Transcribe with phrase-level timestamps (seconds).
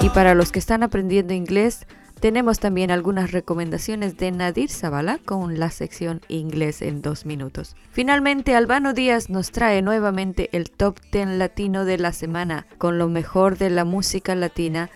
[0.00, 1.86] Y para los que están aprendiendo inglés,
[2.20, 7.76] tenemos también algunas recomendaciones de Nadir Zavala con la sección Inglés en dos minutos.
[7.92, 13.08] Finalmente, Albano Díaz nos trae nuevamente el Top 10 Latino de la semana con lo
[13.08, 14.90] mejor de la música latina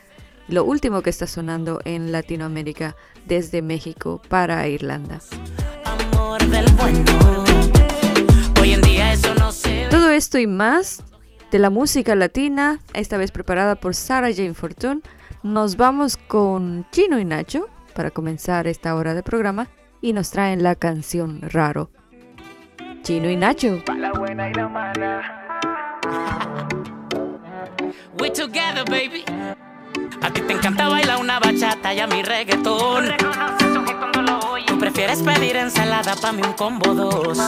[0.49, 5.21] lo último que está sonando en Latinoamérica desde México para Irlanda.
[9.91, 11.03] Todo esto y más
[11.51, 15.03] de la música latina, esta vez preparada por Sarah Jane Fortune,
[15.43, 19.69] nos vamos con Chino y Nacho para comenzar esta hora de programa
[20.01, 21.91] y nos traen la canción Raro.
[23.03, 23.83] Chino y Nacho.
[28.35, 29.25] together, baby.
[30.23, 33.07] A ti te encanta bailar una bachata y a mi reggaetón.
[34.67, 37.39] Tú prefieres pedir ensalada pa' mí un combo dos.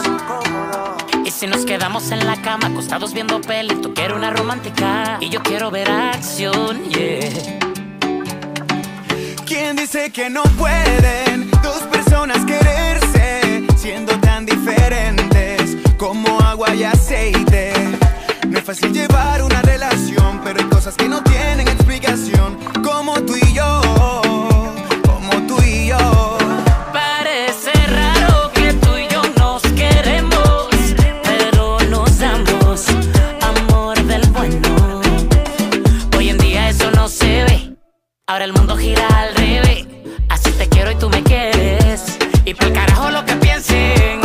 [1.23, 5.29] Y si nos quedamos en la cama acostados viendo peli, tú quieres una romántica y
[5.29, 7.29] yo quiero ver acción, yeah.
[9.45, 17.84] ¿Quién dice que no pueden dos personas quererse siendo tan diferentes como agua y aceite?
[18.65, 23.81] Fácil llevar una relación, pero hay cosas que no tienen explicación, como tú y yo,
[25.05, 26.37] como tú y yo.
[26.91, 30.67] Parece raro que tú y yo nos queremos,
[31.23, 32.87] pero nos damos
[33.39, 34.99] amor del bueno.
[36.17, 37.77] Hoy en día eso no se ve,
[38.25, 39.85] ahora el mundo gira al revés.
[40.29, 44.24] Así te quiero y tú me quieres, y por carajo lo que piensen.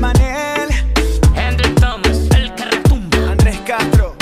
[0.00, 0.70] Manel,
[1.78, 3.32] Thomas, el que retumba.
[3.32, 4.14] Andrés Castro.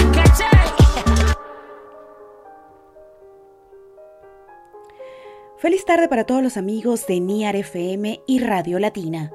[5.58, 9.31] Feliz tarde para todos los amigos de NIAR FM y Radio Latina.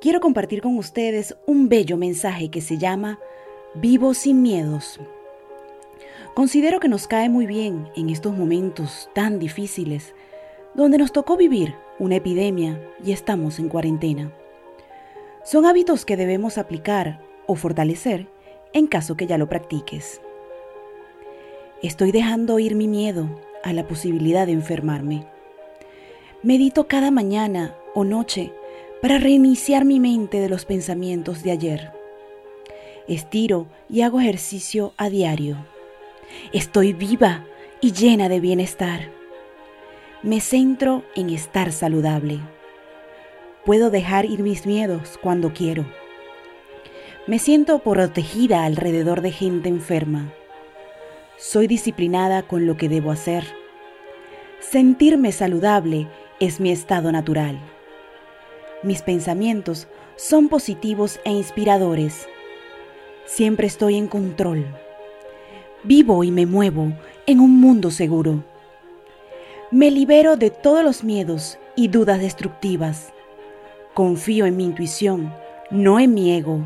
[0.00, 3.20] Quiero compartir con ustedes un bello mensaje que se llama
[3.74, 4.98] Vivo sin miedos.
[6.34, 10.12] Considero que nos cae muy bien en estos momentos tan difíciles,
[10.74, 14.32] donde nos tocó vivir una epidemia y estamos en cuarentena.
[15.44, 18.28] Son hábitos que debemos aplicar o fortalecer
[18.72, 20.20] en caso que ya lo practiques.
[21.82, 23.28] Estoy dejando ir mi miedo
[23.62, 25.26] a la posibilidad de enfermarme.
[26.42, 28.52] Medito cada mañana o noche
[29.00, 31.92] para reiniciar mi mente de los pensamientos de ayer.
[33.06, 35.58] Estiro y hago ejercicio a diario.
[36.52, 37.44] Estoy viva
[37.80, 39.10] y llena de bienestar.
[40.24, 42.40] Me centro en estar saludable.
[43.66, 45.84] Puedo dejar ir mis miedos cuando quiero.
[47.26, 50.32] Me siento protegida alrededor de gente enferma.
[51.36, 53.44] Soy disciplinada con lo que debo hacer.
[54.60, 56.08] Sentirme saludable
[56.40, 57.60] es mi estado natural.
[58.82, 62.26] Mis pensamientos son positivos e inspiradores.
[63.26, 64.64] Siempre estoy en control.
[65.82, 66.94] Vivo y me muevo
[67.26, 68.53] en un mundo seguro.
[69.74, 73.12] Me libero de todos los miedos y dudas destructivas.
[73.92, 75.34] Confío en mi intuición,
[75.68, 76.60] no en mi ego.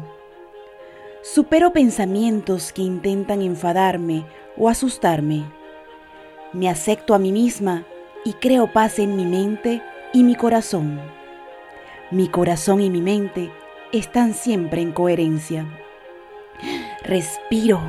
[1.23, 4.27] Supero pensamientos que intentan enfadarme
[4.59, 5.47] o asustarme.
[6.53, 7.87] Me acepto a mí misma
[8.27, 9.81] y creo paz en mi mente
[10.13, 11.01] y mi corazón.
[12.11, 13.51] Mi corazón y mi mente
[13.91, 15.67] están siempre en coherencia.
[17.05, 17.81] Respiro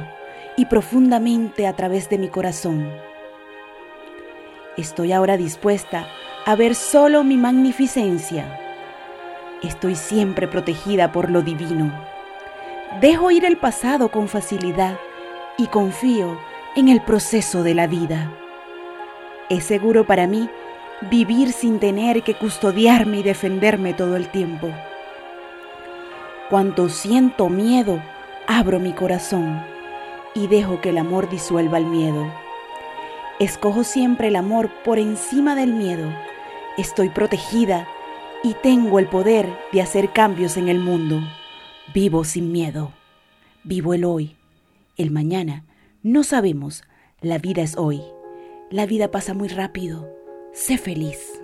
[0.56, 3.09] y profundamente a través de mi corazón.
[4.80, 6.08] Estoy ahora dispuesta
[6.46, 8.58] a ver solo mi magnificencia.
[9.62, 11.92] Estoy siempre protegida por lo divino.
[13.02, 14.98] Dejo ir el pasado con facilidad
[15.58, 16.40] y confío
[16.78, 18.32] en el proceso de la vida.
[19.50, 20.50] Es seguro para mí
[21.12, 24.70] vivir sin tener que custodiarme y defenderme todo el tiempo.
[26.50, 28.02] Cuando siento miedo,
[28.48, 29.62] abro mi corazón
[30.34, 32.32] y dejo que el amor disuelva el miedo.
[33.40, 36.14] Escojo siempre el amor por encima del miedo.
[36.78, 37.88] Estoy protegida
[38.44, 41.22] y tengo el poder de hacer cambios en el mundo.
[41.94, 42.92] Vivo sin miedo.
[43.64, 44.36] Vivo el hoy.
[44.98, 45.64] El mañana.
[46.04, 46.84] No sabemos.
[47.22, 48.02] La vida es hoy.
[48.70, 50.10] La vida pasa muy rápido.
[50.52, 51.42] Sé feliz.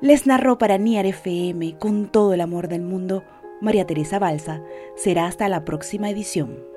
[0.00, 3.22] Les narró para Niar FM con todo el amor del mundo
[3.60, 4.62] María Teresa Balsa.
[4.96, 6.75] Será hasta la próxima edición.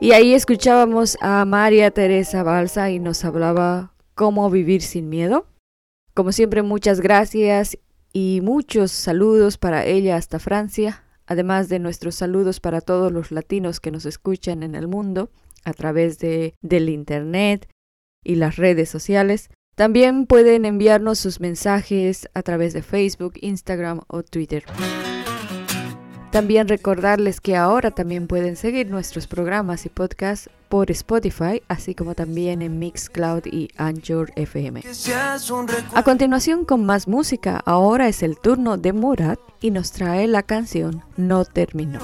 [0.00, 5.46] Y ahí escuchábamos a María Teresa Balsa y nos hablaba cómo vivir sin miedo.
[6.14, 7.78] Como siempre, muchas gracias
[8.12, 13.80] y muchos saludos para ella hasta Francia, además de nuestros saludos para todos los latinos
[13.80, 15.30] que nos escuchan en el mundo
[15.64, 17.68] a través de, del Internet
[18.22, 19.50] y las redes sociales.
[19.74, 24.64] También pueden enviarnos sus mensajes a través de Facebook, Instagram o Twitter.
[26.38, 32.14] También recordarles que ahora también pueden seguir nuestros programas y podcasts por Spotify, así como
[32.14, 34.82] también en Mixcloud y Anchor FM.
[35.94, 40.44] A continuación, con más música, ahora es el turno de Murat y nos trae la
[40.44, 41.98] canción No Terminó.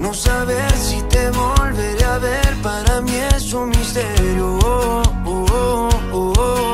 [0.00, 4.58] No saber si te volveré a ver, para mí es un misterio.
[6.20, 6.69] nunca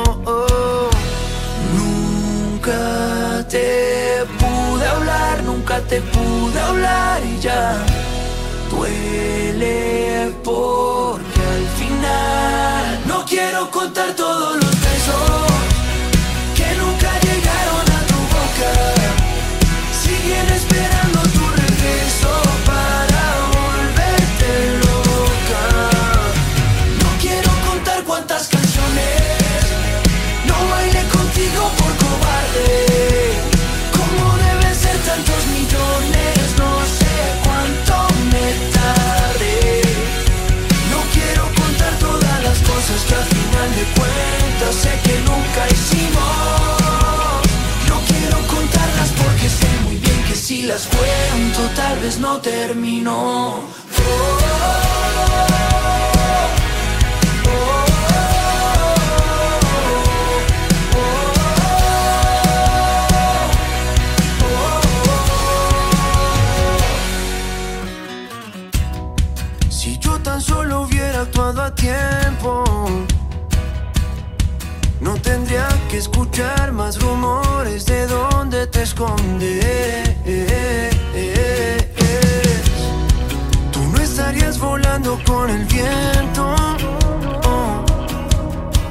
[5.89, 7.77] te pude hablar y ya
[8.69, 14.76] duele porque al final no quiero contar todos los
[44.67, 46.23] cuentas sé que nunca hicimos.
[47.89, 53.61] No quiero contarlas porque sé muy bien que si las cuento tal vez no termino.
[69.69, 72.63] Si yo tan solo hubiera actuado a tiempo,
[75.27, 80.15] tendría que escuchar más rumores de dónde te escondes.
[83.73, 86.45] Tú no estarías volando con el viento,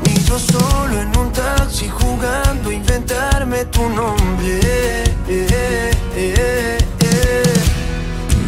[0.05, 5.05] ni yo solo en un taxi jugando a inventarme tu nombre.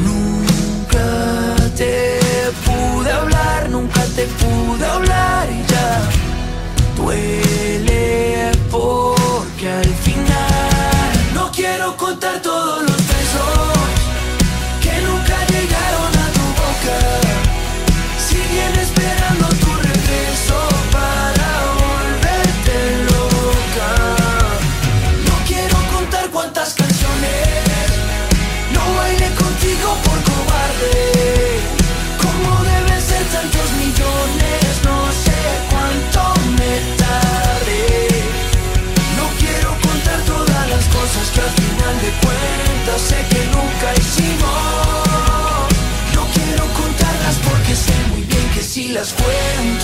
[0.07, 1.07] Nunca
[1.81, 2.19] te
[2.67, 5.89] pude hablar, nunca te pude hablar y ya
[6.97, 7.58] duele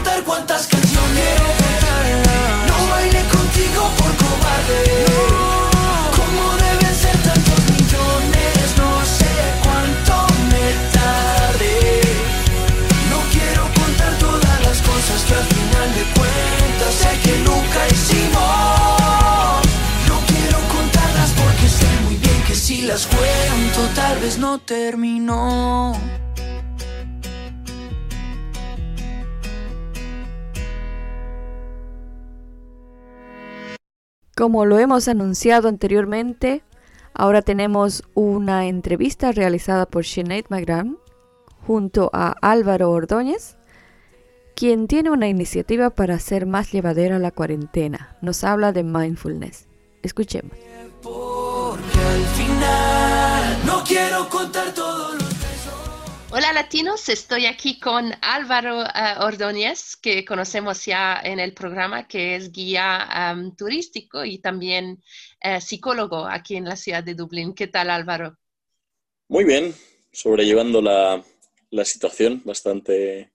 [0.00, 1.40] No contar cuántas canciones
[2.66, 5.04] no bailé contigo por cobarde.
[6.16, 10.14] Como deben ser tantos millones, no sé cuánto
[10.48, 10.66] me
[10.96, 12.00] tarde.
[13.10, 19.60] No quiero contar todas las cosas que al final de cuentas sé que nunca hicimos.
[20.08, 25.92] No quiero contarlas porque sé muy bien que si las cuento tal vez no terminó.
[34.40, 36.64] Como lo hemos anunciado anteriormente,
[37.12, 40.86] ahora tenemos una entrevista realizada por Sinead McGrath
[41.66, 43.58] junto a Álvaro Ordóñez,
[44.56, 48.16] quien tiene una iniciativa para hacer más llevadera la cuarentena.
[48.22, 49.68] Nos habla de mindfulness.
[50.02, 50.56] Escuchemos.
[51.02, 55.09] Porque al final no quiero contar todos los
[56.32, 62.36] Hola latinos, estoy aquí con Álvaro eh, Ordóñez, que conocemos ya en el programa, que
[62.36, 65.02] es guía am, turístico y también
[65.40, 67.52] eh, psicólogo aquí en la ciudad de Dublín.
[67.52, 68.38] ¿Qué tal Álvaro?
[69.26, 69.74] Muy bien,
[70.12, 71.20] sobrellevando la,
[71.70, 73.32] la situación bastante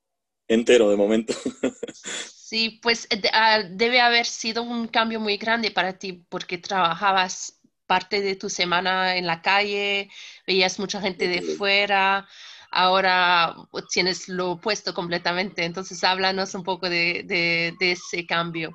[0.47, 1.33] entero de momento.
[2.45, 8.21] Sí, pues ah, debe haber sido un cambio muy grande para ti porque trabajabas parte
[8.21, 10.11] de tu semana en la calle,
[10.45, 12.27] veías mucha gente de fuera,
[12.75, 13.55] ahora
[13.89, 15.63] tienes lo opuesto completamente.
[15.63, 18.71] Entonces, háblanos un poco de, ese cambio.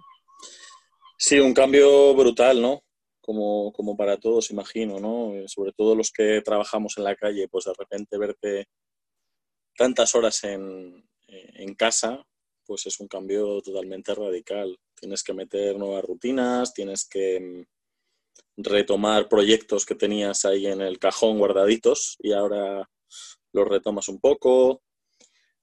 [1.18, 2.82] Sí, un cambio brutal, ¿no?
[3.20, 5.34] como, como para todos, imagino, ¿no?
[5.34, 8.66] Eh, sobre todo los que trabajamos en la calle, pues de repente verte
[9.76, 12.26] tantas horas en, en casa,
[12.64, 14.76] pues es un cambio totalmente radical.
[14.98, 20.98] Tienes que meter nuevas rutinas, tienes que mm, retomar proyectos que tenías ahí en el
[20.98, 22.88] cajón guardaditos y ahora
[23.52, 24.82] los retomas un poco.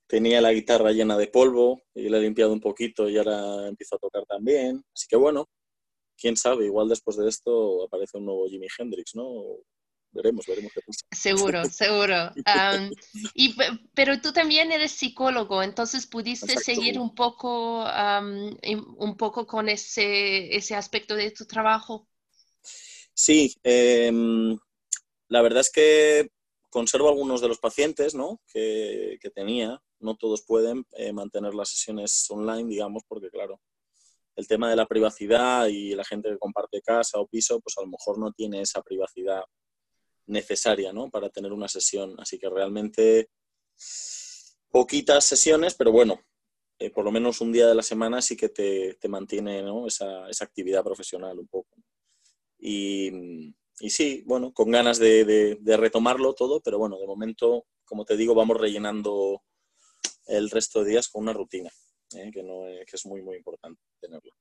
[0.07, 3.95] Tenía la guitarra llena de polvo y la he limpiado un poquito y ahora empiezo
[3.95, 4.83] a tocar también.
[4.93, 5.49] Así que bueno,
[6.17, 9.57] quién sabe, igual después de esto aparece un nuevo Jimi Hendrix, ¿no?
[10.11, 10.99] Veremos, veremos qué pasa.
[11.11, 12.31] Seguro, seguro.
[13.33, 13.55] y,
[13.93, 20.75] pero tú también eres psicólogo, entonces pudiste seguir un poco, un poco con ese, ese
[20.75, 22.07] aspecto de tu trabajo.
[23.13, 24.57] Sí, em,
[25.27, 26.29] la verdad es que
[26.77, 28.39] conservo algunos de los pacientes ¿no?
[28.53, 29.81] que, tenía.
[29.99, 33.59] No todos pueden eh, mantener las sesiones online, digamos, porque claro,
[34.35, 37.81] el tema de la privacidad y la gente que comparte casa o piso, pues a
[37.81, 39.41] lo mejor no tiene esa privacidad
[40.27, 41.09] necesaria ¿no?
[41.09, 42.15] para tener una sesión.
[42.19, 43.31] Así que realmente
[44.69, 46.21] poquitas sesiones, pero bueno,
[46.77, 49.87] eh, por lo menos un día de la semana sí que te, te mantiene ¿no?
[49.87, 51.75] esa, esa, actividad profesional un poco.
[52.59, 57.65] Y, y sí, bueno, con ganas de, de, de, retomarlo todo, pero bueno, de momento,
[57.85, 59.43] como te digo, vamos rellenando
[60.25, 61.69] el resto de días con una rutina.
[62.15, 62.31] ¿eh?
[62.31, 64.31] que, no, que es muy, muy importante tenerlo.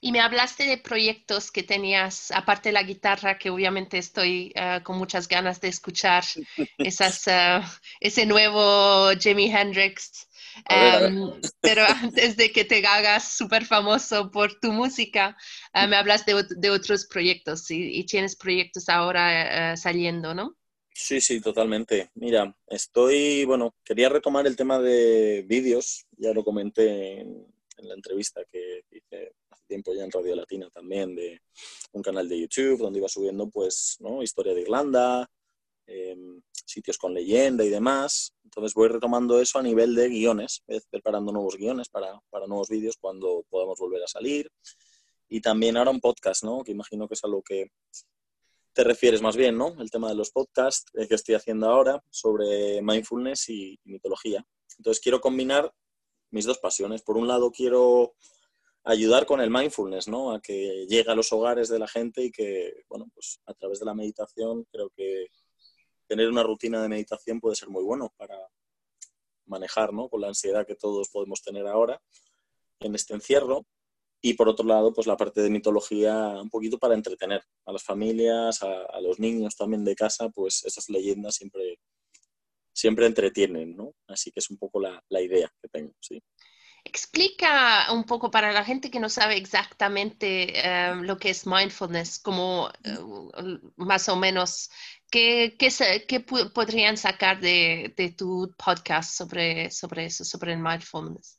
[0.00, 4.82] Y me hablaste de proyectos que tenías, aparte de la guitarra, que obviamente estoy uh,
[4.82, 6.24] con muchas ganas de escuchar
[6.78, 7.66] esas, uh,
[8.00, 10.28] ese nuevo Jimi Hendrix.
[10.70, 11.32] Um.
[11.32, 15.36] Em, pero antes de que te hagas súper famoso por tu música,
[15.74, 20.56] uh, me hablas de, de, otros proyectos y, y tienes proyectos ahora saliendo, ¿no?
[20.96, 22.10] Sí, sí, totalmente.
[22.14, 27.46] Mira, estoy, bueno, quería retomar el tema de vídeos, ya lo comenté en,
[27.78, 31.40] en, la entrevista que hice hace tiempo ya en Radio Latina también, de
[31.92, 34.22] un canal de YouTube donde iba subiendo, pues, ¿no?
[34.22, 35.28] Historia de Irlanda,
[35.86, 36.16] eh,
[36.64, 38.32] sitios con leyenda y demás.
[38.54, 42.96] Entonces voy retomando eso a nivel de guiones, preparando nuevos guiones para, para nuevos vídeos
[43.00, 44.48] cuando podamos volver a salir.
[45.28, 46.62] Y también ahora un podcast, ¿no?
[46.62, 47.72] Que imagino que es algo que
[48.72, 49.74] te refieres más bien, ¿no?
[49.80, 54.44] El tema de los podcasts que estoy haciendo ahora sobre mindfulness y mitología.
[54.78, 55.72] Entonces quiero combinar
[56.30, 57.02] mis dos pasiones.
[57.02, 58.14] Por un lado quiero
[58.84, 60.32] ayudar con el mindfulness, ¿no?
[60.32, 63.80] A que llegue a los hogares de la gente y que, bueno, pues a través
[63.80, 65.28] de la meditación creo que
[66.06, 68.36] tener una rutina de meditación puede ser muy bueno para
[69.46, 70.08] manejar, ¿no?
[70.08, 72.00] Con la ansiedad que todos podemos tener ahora
[72.80, 73.66] en este encierro
[74.20, 77.82] y por otro lado, pues la parte de mitología un poquito para entretener a las
[77.82, 81.78] familias, a, a los niños también de casa, pues esas leyendas siempre,
[82.72, 83.94] siempre entretienen, ¿no?
[84.08, 86.22] Así que es un poco la, la idea que tengo, sí.
[86.86, 90.54] Explica un poco para la gente que no sabe exactamente
[90.92, 94.70] um, lo que es mindfulness, como uh, más o menos,
[95.14, 95.70] ¿qué, qué,
[96.08, 101.38] qué podrían sacar de, de, tu podcast sobre, sobre eso, sobre el mindfulness?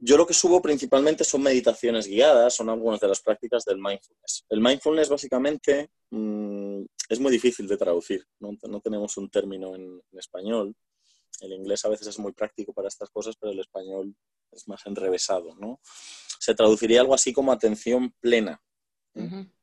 [0.00, 4.44] Yo lo que subo principalmente son meditaciones guiadas, son algunas de las prácticas del mindfulness.
[4.48, 10.02] El mindfulness básicamente mmm, es muy difícil de traducir, no, no tenemos un término en,
[10.10, 10.74] en, español.
[11.42, 14.16] El inglés a veces es muy práctico para estas cosas, pero el español
[14.50, 15.80] es más enrevesado, ¿no?
[16.40, 18.60] Se traduciría algo así como atención plena.
[19.14, 19.53] Uh -huh.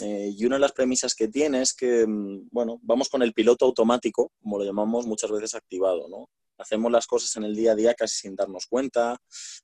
[0.00, 3.32] Eh, y una de las premisas que tiene es que, mm, bueno, vamos con el
[3.32, 6.28] piloto automático, como lo llamamos muchas veces activado, ¿no?
[6.58, 9.20] hacemos las cosas en el día a día casi sin darnos cuenta,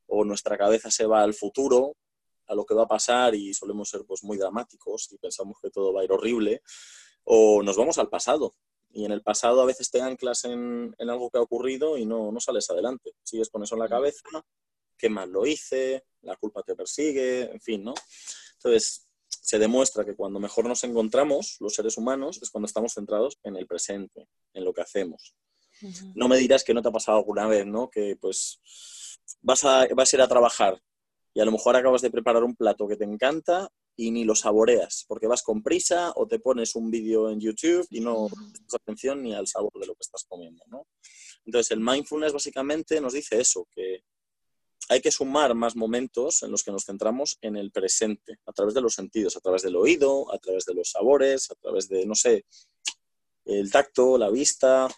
[0.07, 1.97] o nuestra cabeza se va al futuro,
[2.47, 5.71] a lo que va a pasar y solemos ser pues, muy dramáticos y pensamos que
[5.71, 6.63] todo va a ir horrible,
[7.25, 8.55] o nos vamos al pasado.
[8.91, 12.07] Y en el pasado a veces te anclas en, en algo que ha ocurrido y
[12.07, 13.13] no, no sales adelante.
[13.25, 14.23] Sigues con eso en la cabeza,
[14.97, 17.95] qué mal lo hice, la culpa te persigue, en fin, ¿no?
[18.55, 19.09] Entonces,
[19.45, 23.57] se demuestra que cuando mejor nos encontramos, los seres humanos, es cuando estamos centrados en
[23.57, 25.37] el presente, en lo que hacemos.
[26.15, 27.91] No me dirás que no te ha pasado alguna vez, ¿no?
[27.91, 28.59] Que pues
[29.43, 30.81] vas a, vas a ir a trabajar
[31.35, 34.35] y a lo mejor acabas de preparar un plato que te encanta y ni lo
[34.35, 38.81] saboreas porque vas con prisa o te pones un vídeo en YouTube y no prestas
[38.81, 40.87] atención ni al sabor de lo que estás comiendo, ¿no?
[41.45, 44.05] Entonces el mindfulness básicamente nos dice eso, que
[44.89, 48.75] hay que sumar más momentos en los que nos centramos en el presente, a través
[48.75, 52.05] de los sentidos, a través del oído, a través de los sabores, a través de,
[52.07, 52.45] no sé,
[53.47, 54.89] el tacto, la vista,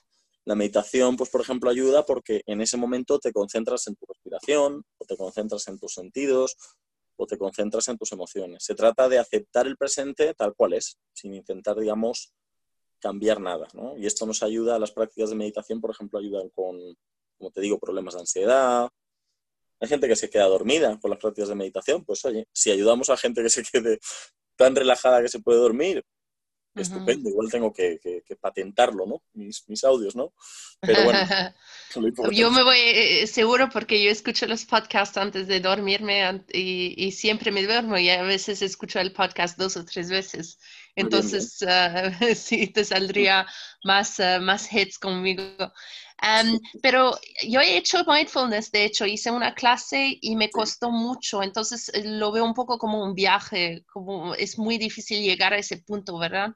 [0.45, 4.85] la meditación, pues por ejemplo, ayuda porque en ese momento te concentras en tu respiración,
[4.99, 6.57] o te concentras en tus sentidos,
[7.17, 8.65] o te concentras en tus emociones.
[8.65, 12.33] Se trata de aceptar el presente tal cual es, sin intentar, digamos,
[13.01, 13.67] cambiar nada.
[13.75, 13.97] ¿no?
[13.97, 16.79] Y esto nos ayuda, las prácticas de meditación, por ejemplo, ayudan con,
[17.39, 18.89] como te digo, problemas de ansiedad.
[19.81, 23.11] Hay gente que se queda dormida con las prácticas de meditación, pues oye, si ayudamos
[23.11, 23.99] a gente que se quede
[24.57, 26.05] tan relajada que se puede dormir,
[26.81, 27.29] estupendo.
[27.29, 29.23] Igual tengo que, patentarlo, ¿no?
[29.35, 30.33] Mis, audios, ¿no?
[30.81, 31.19] Pero bueno.
[32.33, 37.51] yo me voy eh, seguro porque yo escucho los podcasts antes de dormirme y, siempre
[37.51, 40.59] me duermo y a veces escucho el podcast dos o tres veces.
[40.95, 43.47] Entonces, ah, sí, te saldría
[43.85, 45.43] más, ah, más hits conmigo.
[46.83, 47.13] Pero
[47.47, 52.03] yo he hecho mindfulness, de hecho, hice una clase y me costó mucho, entonces eh,
[52.05, 56.19] lo veo un poco como un viaje, como es muy difícil llegar a ese punto,
[56.19, 56.53] ¿verdad?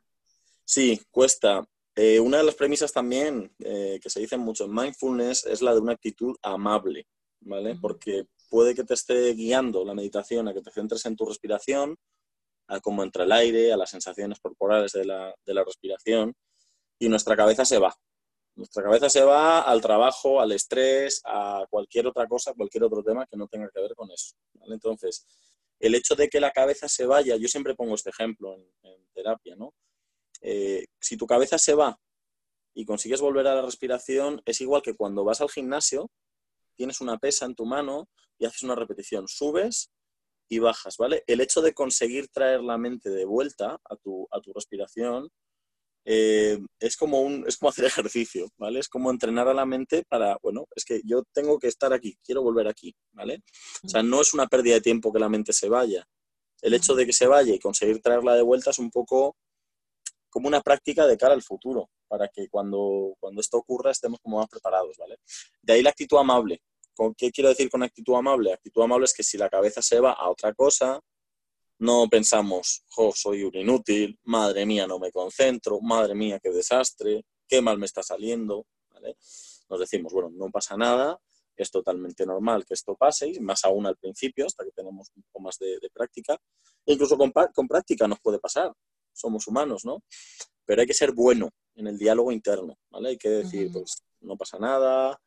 [0.64, 1.64] Sí, cuesta.
[1.96, 5.74] Eh, una de las premisas también eh, que se dice mucho en mindfulness es la
[5.74, 7.06] de una actitud amable,
[7.40, 7.76] ¿vale?
[7.80, 11.96] Porque puede que te esté guiando la meditación a que te centres en tu respiración,
[12.68, 16.34] a cómo entra el aire, a las sensaciones corporales de la, respiración,
[16.98, 17.94] y nuestra cabeza se va.
[18.60, 23.26] Nuestra cabeza se va al trabajo, al estrés, a cualquier otra cosa, cualquier otro tema
[23.26, 24.34] que no tenga que ver con eso.
[24.66, 25.26] Entonces,
[25.78, 29.56] el hecho de que la cabeza se vaya, yo siempre pongo este ejemplo en, terapia,
[29.56, 29.72] ¿no?
[30.42, 31.98] Eh, si tu cabeza se va
[32.74, 36.10] y consigues volver a la respiración, es igual que cuando vas al gimnasio,
[36.76, 39.90] tienes una pesa en tu mano y haces una repetición, subes
[40.50, 41.24] y bajas, ¿vale?
[41.26, 45.30] El hecho de conseguir traer la mente de vuelta a tu, a tu respiración
[46.12, 48.80] eh, es, como un, es como hacer ejercicio, ¿vale?
[48.80, 52.18] Es como entrenar a la mente para, bueno, es que yo tengo que estar aquí,
[52.24, 53.44] quiero volver aquí, ¿vale?
[53.84, 56.04] O sea, no es una pérdida de tiempo que la mente se vaya.
[56.62, 59.36] El hecho de que se vaya y conseguir traerla de vuelta es un poco
[60.28, 64.38] como una práctica de cara al futuro, para que cuando, cuando esto ocurra estemos como
[64.38, 65.18] más preparados, ¿vale?
[65.62, 66.60] De ahí la actitud amable.
[67.16, 68.52] ¿Qué quiero decir con actitud amable?
[68.52, 71.00] Actitud amable es que si la cabeza se va a otra cosa,
[71.80, 77.24] no pensamos, jo, soy un inútil, madre mía, no me concentro, madre mía, qué desastre,
[77.48, 79.16] qué mal me está saliendo, ¿vale?
[79.68, 81.18] Nos decimos, bueno, no pasa nada,
[81.56, 85.22] es totalmente normal que esto pase, y más aún al principio, hasta que tenemos un
[85.22, 86.38] poco más de, práctica.
[86.84, 88.72] incluso con, con, práctica nos puede pasar
[89.12, 90.02] somos humanos, ¿no?
[90.64, 93.10] Pero hay que ser bueno en el diálogo interno, ¿vale?
[93.10, 95.20] Hay que decir, pues no pasa nada,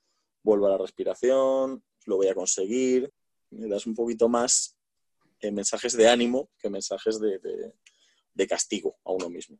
[0.43, 3.11] vuelvo a la respiración, lo voy a conseguir,
[3.49, 4.75] me das un poquito más
[5.43, 9.57] eh, mensajes de ánimo que mensajes de, castigo a uno mismo.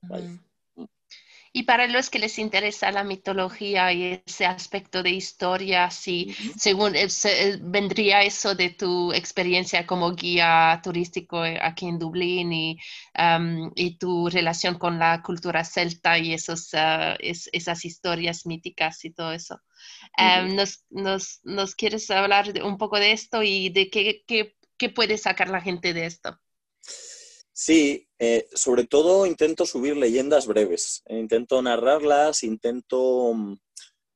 [1.56, 6.96] Y para los que les interesa la mitología y ese aspecto de historia, si según
[6.96, 12.80] eh, eh, vendría eso de tu experiencia como guía turístico aquí en Dublín y,
[13.76, 19.34] y tu relación con la cultura celta y esos, ah, esas historias míticas y todo
[19.34, 19.60] eso.
[20.56, 25.18] nos, nos, nos, quieres hablar un poco de esto y de qué, qué, qué puede
[25.18, 26.40] sacar la gente de esto?
[27.56, 31.04] Sí, eh, sobre todo intento subir leyendas breves.
[31.06, 33.58] Eh, intento narrarlas, intento mm,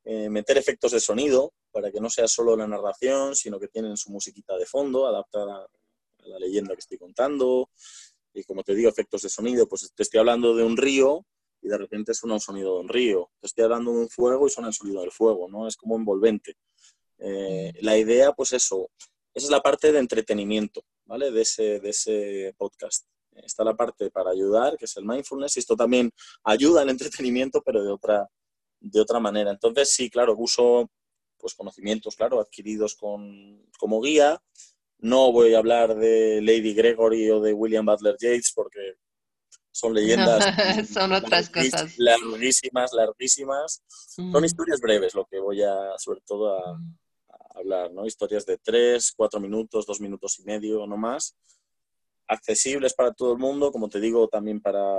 [0.06, 3.96] eh, meter efectos de sonido para que no sea solo la narración, sino que tienen
[3.96, 7.70] su musiquita de fondo adaptada a la leyenda que estoy contando.
[8.34, 11.24] Y como te digo, efectos de sonido, pues te estoy hablando de un río
[11.62, 13.30] y de repente suena un sonido de un río.
[13.40, 15.68] Te estoy hablando de un fuego y suena el sonido del fuego, ¿no?
[15.68, 16.56] Es como envolvente.
[17.20, 18.90] la idea, pues eso,
[19.38, 21.30] esa es la parte de entretenimiento, ¿vale?
[21.30, 25.60] De ese, de ese podcast está la parte para ayudar, que es el mindfulness, y
[25.60, 26.12] esto también
[26.44, 28.28] ayuda al entretenimiento, pero de otra,
[28.80, 29.52] de otra manera.
[29.52, 30.90] Entonces, sí, claro, uso
[31.38, 34.42] pues, conocimientos, claro, adquiridos con, como guía.
[34.98, 38.96] No voy a hablar de Lady Gregory o de William Butler Yeats porque
[39.72, 40.44] son leyendas.
[40.92, 41.94] son otras cosas.
[42.00, 43.84] Larguísimas, larguísimas.
[43.88, 46.80] Son historias breves lo que voy a, sobre todo, a
[47.58, 48.06] hablar, ¿no?
[48.06, 51.36] Historias de tres, cuatro minutos, dos minutos y medio, no más
[52.28, 54.98] accesibles para todo el mundo, como te digo, también para,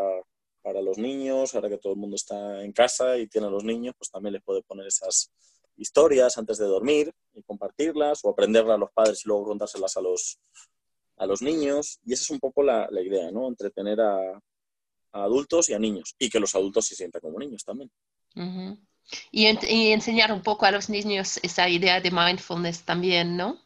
[0.63, 3.65] para los niños, ahora que todo el mundo está en casa y tiene a los
[3.65, 5.31] niños, pues también les puede poner esas
[5.77, 10.01] historias antes de dormir y compartirlas o aprenderlas a los padres y luego contárselas a
[10.01, 10.41] los,
[11.17, 12.01] a los niños.
[12.05, 13.47] Y esa es un poco la, idea, ¿no?
[13.47, 14.41] Entretener a,
[15.13, 17.91] adultos y a niños y que los adultos se sientan como niños también.
[19.31, 23.59] Y, enseñar un poco a los niños esa idea de mindfulness también, ¿no?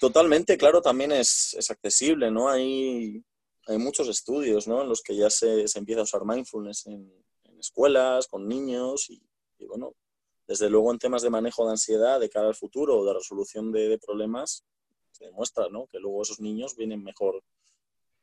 [0.00, 2.48] Totalmente, claro, también es, accesible, ¿no?
[2.48, 3.22] Hay,
[3.66, 4.82] hay muchos estudios, ¿no?
[4.82, 7.12] En los que ya se, empieza a usar mindfulness en,
[7.58, 9.22] escuelas, con niños y,
[9.66, 9.94] bueno,
[10.46, 13.72] desde luego en temas de manejo de ansiedad de cara al futuro o de resolución
[13.72, 14.64] de, problemas,
[15.10, 15.86] se demuestra, ¿no?
[15.86, 17.42] Que luego esos niños vienen mejor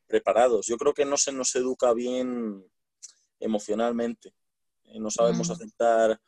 [0.06, 0.66] preparados.
[0.66, 2.64] Yo creo que no se nos educa bien
[3.40, 4.32] emocionalmente.
[4.86, 5.52] Eh, no sabemos mm.
[5.52, 6.20] aceptar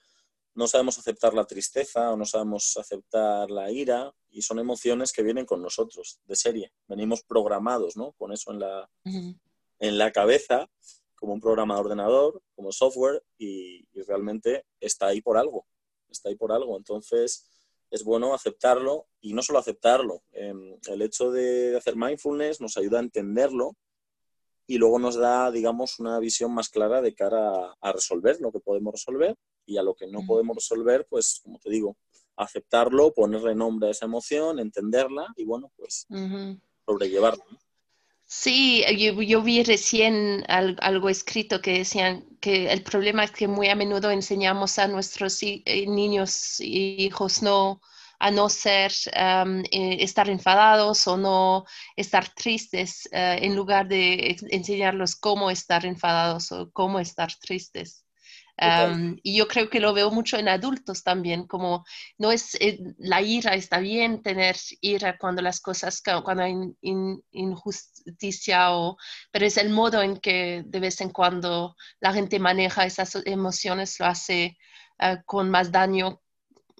[0.57, 5.23] no sabemos aceptar la tristeza o no sabemos aceptar la ira y son emociones que
[5.23, 6.73] vienen con nosotros de serie.
[6.89, 8.13] Venimos programados, ¿no?
[8.13, 10.67] Con eso en la, en la cabeza,
[11.15, 15.67] como un programa de ordenador, como software y, realmente está ahí por algo.
[16.09, 16.79] Está ahí por algo.
[16.79, 17.51] Entonces
[17.91, 20.23] es bueno aceptarlo y no solo aceptarlo.
[20.33, 23.77] Em, el hecho de hacer mindfulness nos ayuda a entenderlo
[24.67, 28.61] y luego nos da, digamos, una visión más clara de cara a, resolver lo que
[28.61, 31.97] podemos resolver y a lo que no podemos resolver, pues, como te digo,
[32.37, 36.07] aceptarlo, ponerle nombre a esa emoción, entenderla y, bueno, pues,
[36.85, 37.45] sobrellevarla.
[38.29, 43.77] Sí, yo, vi recién algo escrito que decían que el problema es que muy a
[43.77, 47.81] menudo enseñamos a nuestros eh, niños y hijos no
[48.19, 51.65] a no ser eh, estar enfadados o no
[51.97, 58.05] estar tristes eh, en lugar de enseñarlos cómo estar enfadados o cómo estar tristes.
[59.23, 61.85] Y yo creo que lo veo mucho en adultos también, como
[62.17, 66.55] no es eh, la ira, está bien tener ira cuando las cosas, cuando hay
[67.33, 68.97] injusticia, o,
[69.31, 74.01] pero es el modo en que de vez en cuando la gente maneja esas emociones,
[74.01, 74.57] lo hace
[75.27, 76.23] con más daño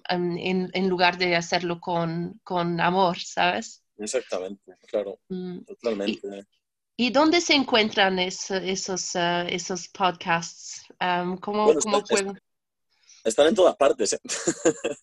[0.09, 3.83] en, en, lugar de hacerlo con, con amor, ¿sabes?
[3.97, 6.45] Exactamente, claro, mm, totalmente.
[6.99, 10.81] ¿Y dónde se encuentran esos, uh, esos podcasts?
[10.99, 11.71] Um, ¿Cómo,
[12.09, 12.39] pueden?
[13.23, 14.13] Están en todas partes.
[14.13, 14.19] ¿eh?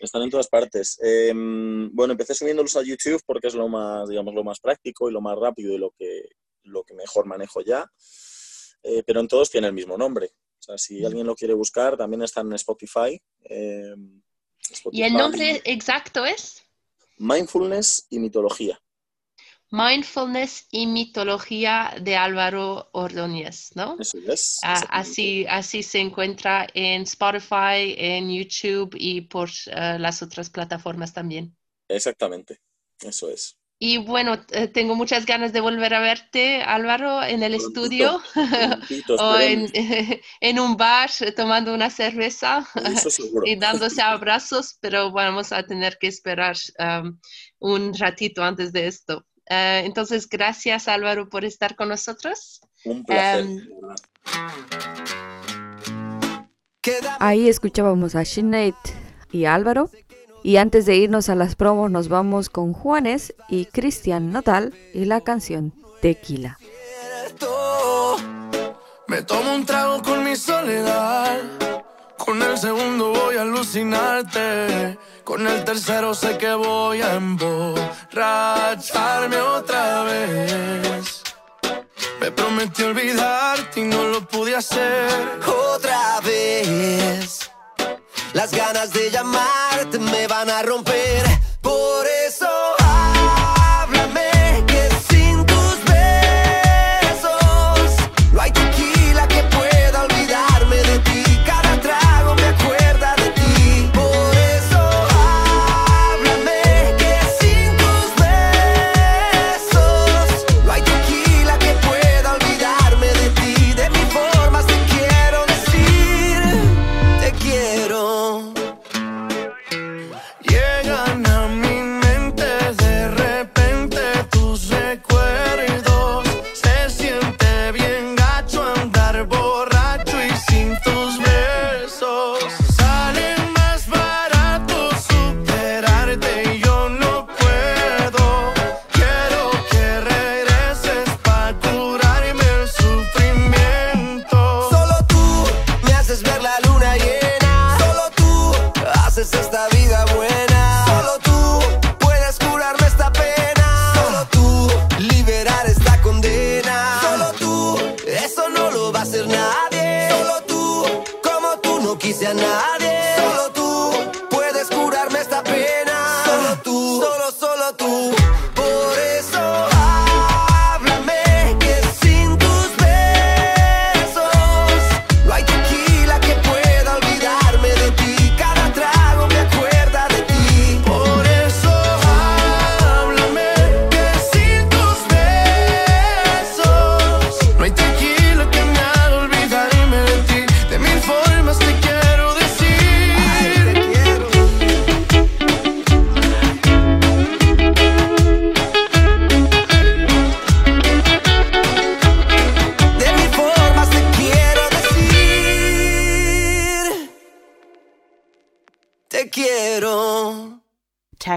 [0.00, 0.96] están en todas partes.
[1.02, 5.12] Em, bueno, empecé subiéndolos a YouTube porque es lo más, digamos, lo más práctico y
[5.12, 6.28] lo más rápido y lo que,
[6.62, 7.90] lo que mejor manejo ya.
[8.84, 10.26] Eh, pero en todos tiene el mismo nombre.
[10.26, 11.06] O sea, si mm.
[11.06, 13.20] alguien lo quiere buscar, también están en Spotify.
[14.70, 15.00] Spotify.
[15.00, 16.62] ¿Y el nombre exacto es?
[17.18, 18.80] Mindfulness y mitología.
[19.70, 23.96] Mindfulness y mitología de Álvaro Ordóñez, ¿no?
[23.98, 24.60] Eso es.
[24.62, 31.12] Ah, así, así se encuentra en Spotify, en YouTube y por eh, las otras plataformas
[31.12, 31.56] también.
[31.88, 32.60] Exactamente,
[33.00, 33.58] eso es.
[33.86, 38.18] Y bueno, eh, tengo muchas ganas de volver a verte, Álvaro, en el estudio
[39.18, 39.36] o
[40.40, 42.66] en, un bar tomando una cerveza
[43.44, 47.18] y dándose abrazos, pero vamos a tener que esperar um,
[47.58, 49.26] un ratito antes de esto.
[49.50, 52.62] Eh, entonces, gracias Álvaro por estar con nosotros.
[52.86, 53.44] Un placer.
[53.44, 53.68] Em,
[57.18, 58.72] ahí escuchábamos a Sinead
[59.30, 59.90] y Álvaro.
[60.44, 65.06] Y antes de irnos a las promos, nos vamos con Juanes y Cristian Notal y
[65.06, 66.58] la canción Tequila.
[69.08, 71.40] Me tomo un trago con mi soledad.
[72.18, 74.98] Con el segundo voy a alucinarte.
[75.24, 81.22] Con el tercero sé que voy a emborracharme otra vez.
[82.20, 85.08] Me prometí olvidarte y no lo pude hacer
[85.46, 87.50] otra vez.
[88.34, 89.53] Las ganas de llamarte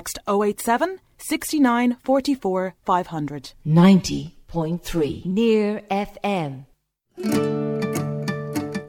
[0.08, 3.56] Text 087 69 44 500.
[3.66, 6.66] 90.3 Near FM.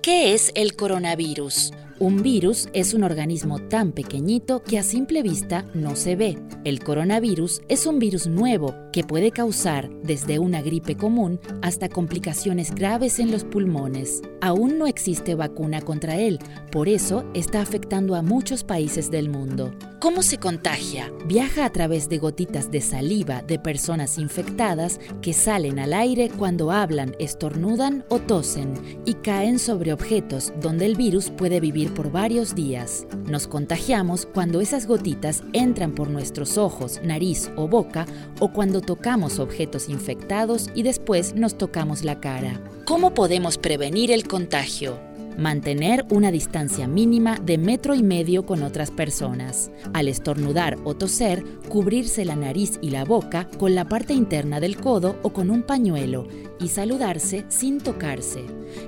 [0.02, 1.72] ¿Qué es el coronavirus?
[2.00, 6.38] Un virus es un organismo tan pequeñito que a simple vista no se ve.
[6.62, 12.72] El coronavirus es un virus nuevo que puede causar desde una gripe común hasta complicaciones
[12.72, 14.22] graves en los pulmones.
[14.40, 16.38] Aún no existe vacuna contra él,
[16.70, 19.72] por eso está afectando a muchos países del mundo.
[20.00, 21.12] ¿Cómo se contagia?
[21.26, 26.70] Viaja a través de gotitas de saliva de personas infectadas que salen al aire cuando
[26.70, 32.54] hablan, estornudan o tosen y caen sobre objetos donde el virus puede vivir por varios
[32.54, 33.06] días.
[33.26, 38.06] Nos contagiamos cuando esas gotitas entran por nuestros ojos, nariz o boca
[38.40, 42.60] o cuando tocamos objetos infectados y después nos tocamos la cara.
[42.84, 44.98] ¿Cómo podemos prevenir el contagio?
[45.38, 49.70] Mantener una distancia mínima de metro y medio con otras personas.
[49.92, 54.76] Al estornudar o toser, cubrirse la nariz y la boca con la parte interna del
[54.76, 56.26] codo o con un pañuelo
[56.58, 58.42] y saludarse sin tocarse.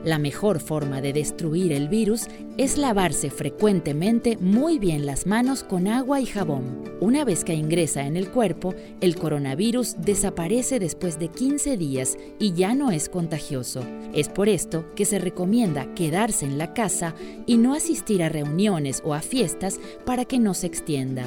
[0.05, 2.27] La mejor forma de destruir el virus
[2.61, 6.85] es lavarse frecuentemente muy bien las manos con agua y jabón.
[7.01, 12.53] Una vez que ingresa en el cuerpo, el coronavirus desaparece después de 15 días y
[12.53, 13.83] ya no es contagioso.
[14.13, 17.15] Es por esto que se recomienda quedarse en la casa
[17.47, 21.25] y no asistir a reuniones o a fiestas para que no se extienda.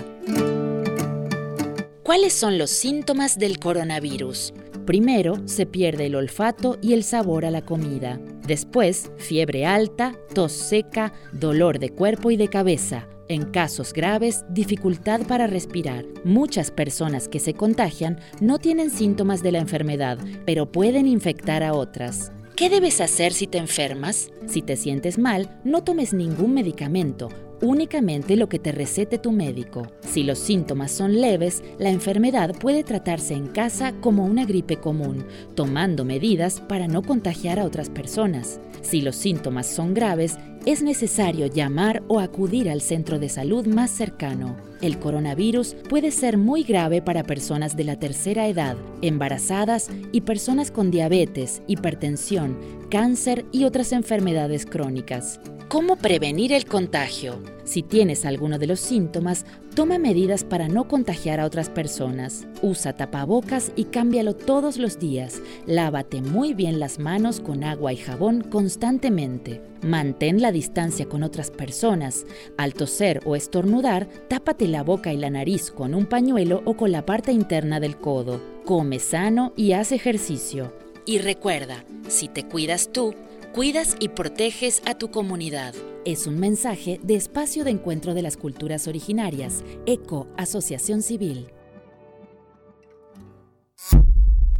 [2.03, 4.53] ¿Cuáles son los síntomas del coronavirus?
[4.85, 8.19] Primero, se pierde el olfato y el sabor a la comida.
[8.45, 13.07] Después, fiebre alta, tos seca, dolor de cuerpo y de cabeza.
[13.29, 16.05] En casos graves, dificultad para respirar.
[16.25, 21.73] Muchas personas que se contagian no tienen síntomas de la enfermedad, pero pueden infectar a
[21.73, 22.33] otras.
[22.57, 24.29] ¿Qué debes hacer si te enfermas?
[24.45, 27.29] Si te sientes mal, no tomes ningún medicamento,
[27.63, 29.87] únicamente lo que te recete tu médico.
[30.01, 35.25] Si los síntomas son leves, la enfermedad puede tratarse en casa como una gripe común,
[35.55, 38.59] tomando medidas para no contagiar a otras personas.
[38.81, 43.91] Si los síntomas son graves, es necesario llamar o acudir al centro de salud más
[43.91, 44.57] cercano.
[44.81, 50.71] El coronavirus puede ser muy grave para personas de la tercera edad, embarazadas y personas
[50.71, 52.57] con diabetes, hipertensión,
[52.93, 55.39] cáncer y otras enfermedades crónicas.
[55.67, 57.41] ¿Cómo prevenir el contagio?
[57.63, 62.45] Si tienes alguno de los síntomas, toma medidas para no contagiar a otras personas.
[62.61, 65.41] Usa tapabocas y cámbialo todos los días.
[65.65, 69.59] Lávate muy bien las manos con agua y jabón constantemente.
[69.81, 72.27] Mantén la distancia con otras personas.
[72.59, 76.91] Al toser o estornudar, tápate la boca y la nariz con un pañuelo o con
[76.91, 78.39] la parte interna del codo.
[78.65, 80.82] Come sano y haz ejercicio.
[81.05, 83.13] Y recuerda, si te cuidas tú,
[83.53, 85.75] Cuidas y proteges a tu comunidad.
[86.05, 91.51] Es un mensaje de Espacio de Encuentro de las Culturas Originarias, ECO, Asociación Civil.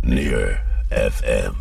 [0.04, 1.56] Near FM.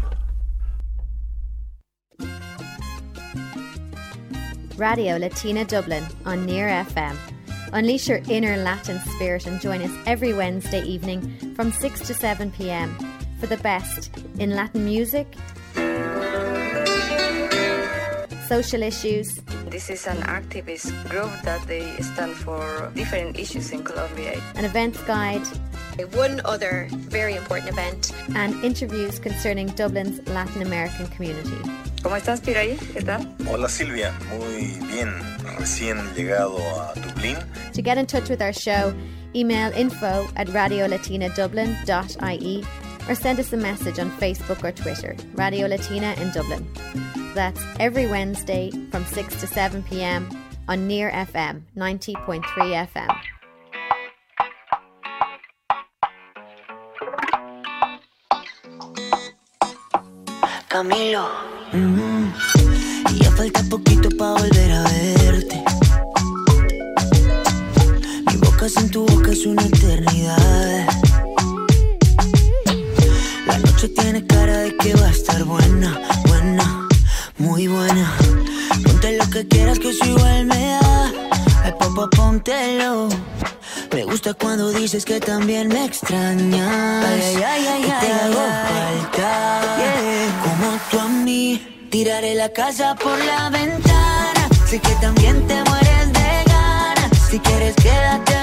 [4.76, 7.16] Radio Latina Dublin on Near FM.
[7.72, 11.22] Unleash your inner Latin spirit and join us every Wednesday evening
[11.56, 12.94] from 6 to 7 p.m.
[13.42, 15.26] for the best in Latin music
[18.46, 19.42] social issues.
[19.66, 24.40] This is an activist group that they stand for different issues in Colombia.
[24.54, 25.44] An events guide.
[26.14, 28.12] One other very important event.
[28.36, 31.58] And interviews concerning Dublin's Latin American community.
[32.02, 32.78] ¿Cómo estás, Piray?
[32.92, 33.26] ¿Qué tal?
[33.48, 34.12] Hola, Silvia.
[34.28, 35.12] Muy bien.
[35.58, 37.38] Recién llegado a Dublín.
[37.72, 38.94] To get in touch with our show,
[39.34, 42.64] email info at radiolatinadublin.ie
[43.08, 46.66] or send us a message on Facebook or Twitter, Radio Latina in Dublin.
[47.34, 50.28] That's every Wednesday from 6 to 7 pm
[50.68, 52.42] on Near FM 90.3
[52.88, 53.16] FM.
[60.68, 61.28] Camilo,
[61.74, 62.32] mm,
[63.20, 65.62] ya falta poquito para volver a verte.
[68.26, 71.01] Mi boca sin tu boca es una eternidad.
[73.82, 76.88] Noche tiene cara de que va a estar buena, buena
[77.38, 78.14] muy buena.
[78.84, 81.12] Ponte lo que quieras que eso igual me da.
[81.64, 83.08] Ay, papá, póntelo.
[83.92, 87.04] Me gusta cuando dices que también me extrañas.
[87.06, 89.62] Ay, ay, ay, que te hago falta.
[90.44, 94.48] Como tú a mí, tiraré la casa por la ventana.
[94.64, 97.18] Sé que también te mueres de ganas.
[97.28, 98.41] Si quieres, quédate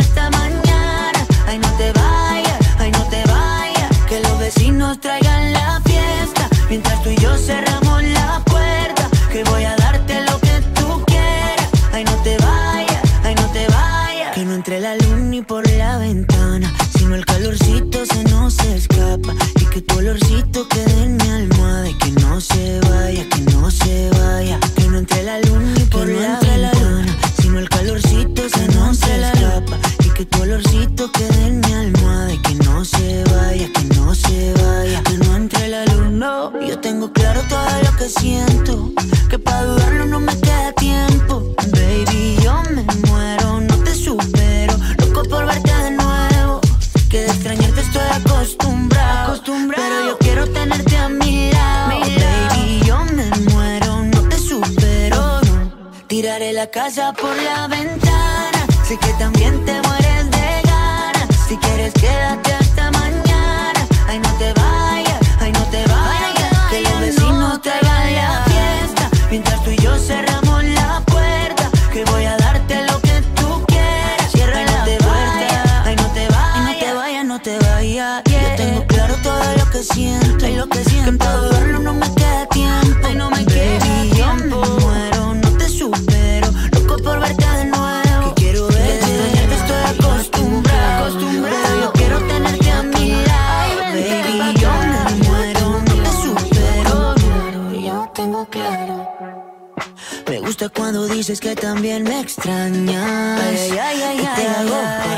[104.49, 105.09] hago.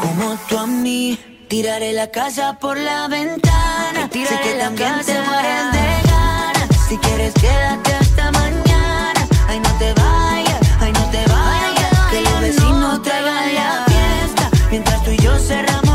[0.00, 1.18] Como tú a mí.
[1.48, 4.08] Tiraré la casa por la ventana.
[4.10, 5.30] sé que la también te casa.
[5.30, 6.68] mueres de ganas.
[6.88, 9.26] Si quieres, quédate hasta mañana.
[9.48, 12.10] Ay, no te vayas, ay, no te vayas.
[12.10, 14.50] que los vecinos te hagan la fiesta.
[14.70, 15.91] Mientras tú y yo cerramos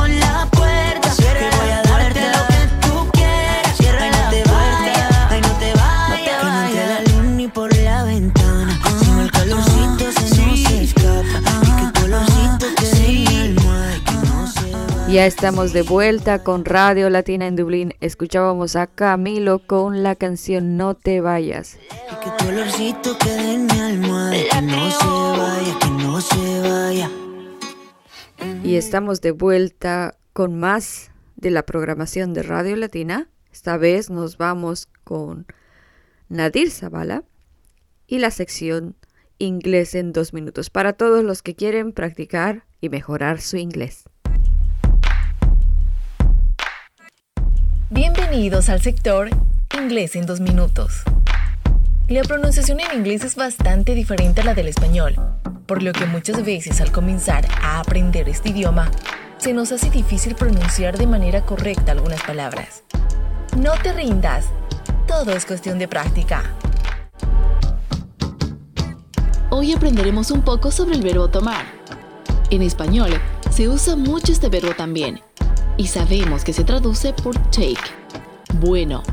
[15.18, 17.95] Ya estamos de vuelta con Radio Latina en Dublín.
[18.01, 21.80] Escuchábamos a Camilo con la canción No te vayas.
[22.24, 24.32] Que tu olorcito quede en mi almohada.
[24.32, 27.11] Que no se vaya, que no se vaya.
[28.63, 33.28] Y estamos de vuelta con más de la programación de Radio Latina.
[33.51, 35.47] Esta vez nos vamos con
[36.30, 37.24] Nadir Zavala
[38.05, 38.95] y la sección
[39.39, 44.07] Inglés en dos minutos para todos los que quieren practicar y mejorar su inglés.
[47.90, 49.30] Bienvenidos al sector
[49.74, 51.04] Inglés en dos minutos.
[52.10, 55.16] La pronunciación en inglés es bastante diferente a la del español,
[55.66, 58.92] por lo que muchas veces al comenzar a aprender este idioma,
[59.38, 62.84] se nos hace difícil pronunciar de manera correcta algunas palabras.
[63.58, 64.48] No te rindas,
[65.08, 66.44] todo es cuestión de práctica.
[69.50, 71.64] Hoy aprenderemos un poco sobre el verbo tomar.
[72.50, 73.14] En español
[73.50, 75.22] se usa mucho este verbo también
[75.78, 77.78] y sabemos que se traduce por take.
[78.55, 79.03] Bueno,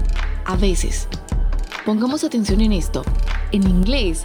[0.44, 1.08] a veces.
[1.84, 3.04] Pongamos atención en esto.
[3.52, 4.22] En inglés,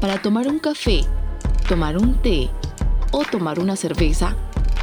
[0.00, 1.04] para tomar un café,
[1.68, 2.48] tomar un té
[3.12, 4.36] o tomar una cerveza,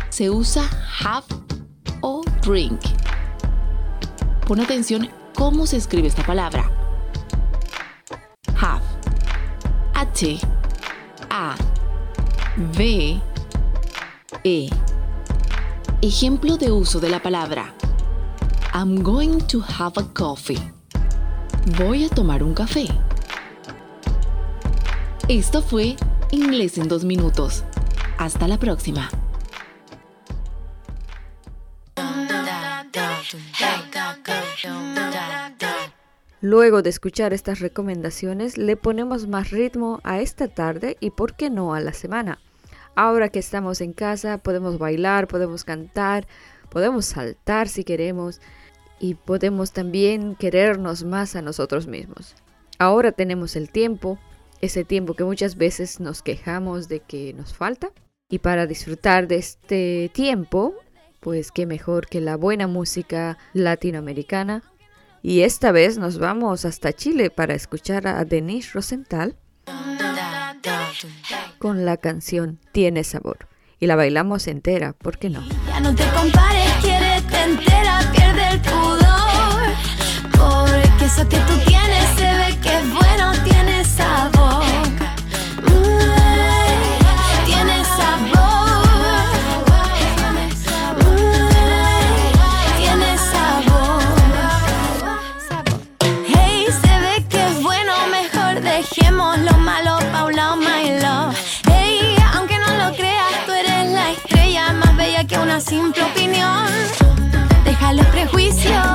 [0.10, 0.64] se usa
[1.04, 1.26] have
[2.02, 2.82] o drink.
[4.46, 6.70] Pon atención cómo se escribe esta palabra.
[8.60, 8.84] Have.
[9.94, 10.40] H.
[11.30, 11.56] A.
[12.58, 13.22] V.
[14.44, 14.70] E.
[16.04, 17.74] Ejemplo de uso de la palabra.
[18.72, 20.60] I'm going to have a coffee.
[21.80, 22.86] Voy a tomar un café.
[25.28, 25.96] Esto fue
[26.30, 27.64] Inglés en dos minutos.
[28.20, 29.10] Hasta la próxima.
[36.42, 41.50] Luego de escuchar estas recomendaciones, le ponemos más ritmo a esta tarde y, por qué
[41.50, 42.38] no, a la semana.
[42.98, 46.28] Ahora que estamos en casa, podemos bailar, podemos cantar,
[46.72, 48.42] podemos saltar si queremos
[49.00, 52.34] y podemos también querernos más a nosotros mismos.
[52.80, 54.18] Ahora tenemos el tiempo,
[54.62, 57.92] ese tiempo que muchas veces nos quejamos de que nos falta.
[58.32, 60.74] Y para disfrutar de este tiempo,
[61.20, 64.64] pues qué mejor que la buena música latinoamericana.
[65.22, 69.36] Y esta vez nos vamos hasta Chile para escuchar a Denise Rosenthal
[71.60, 73.48] con la canción Tiene Sabor.
[73.80, 75.44] Y la bailamos entera, ¿por qué no?
[75.68, 79.70] Ya no te compares, quiérete entera, pierde el pudor.
[80.32, 81.77] Porque eso que tú tienes
[105.68, 106.68] simple opinión.
[107.66, 108.86] Deja los prejuicios,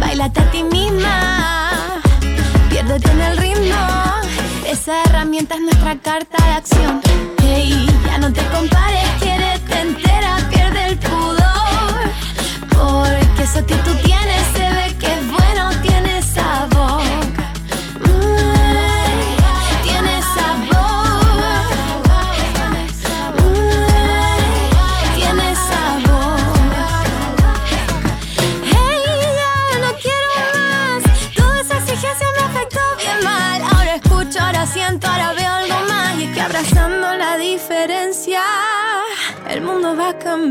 [0.00, 2.00] bailate a ti misma.
[2.68, 3.76] Piérdete en el ritmo,
[4.66, 7.00] esa herramienta es nuestra carta de acción.
[7.40, 12.00] Hey, ya no te compares, quiérete entera, pierde el pudor.
[12.70, 15.37] Porque eso que tú tienes se ve que es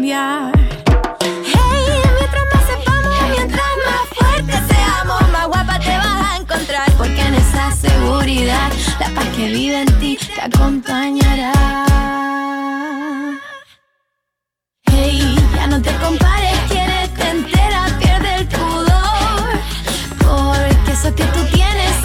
[0.09, 0.13] Hey,
[2.17, 6.89] mientras más sepamos, mientras más fuerte seamos, más guapa te vas a encontrar.
[6.97, 11.51] Porque en esa seguridad, la paz que vive en ti te acompañará.
[14.85, 19.59] Hey, ya no te compares, quieres te entera, pierde el pudor.
[20.19, 21.96] Porque eso que tú tienes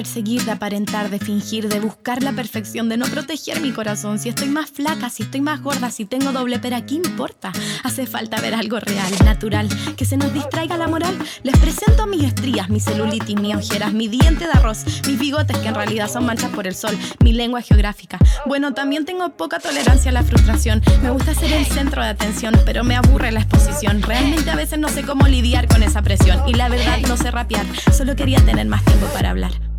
[0.00, 4.18] perseguir, de aparentar, de fingir, de buscar la perfección, de no proteger mi corazón.
[4.18, 7.52] Si estoy más flaca, si estoy más gorda, si tengo doble pera, ¿qué importa?
[7.84, 11.18] Hace falta ver algo real, natural, que se nos distraiga la moral.
[11.42, 15.68] Les presento mis estrías, mi celulitis, mis ojeras, mi diente de arroz, mis bigotes que
[15.68, 18.18] en realidad son manchas por el sol, mi lengua geográfica.
[18.46, 20.80] Bueno, también tengo poca tolerancia a la frustración.
[21.02, 24.00] Me gusta ser el centro de atención, pero me aburre la exposición.
[24.00, 26.40] Realmente a veces no sé cómo lidiar con esa presión.
[26.48, 29.69] Y la verdad no sé rapear, solo quería tener más tiempo para hablar.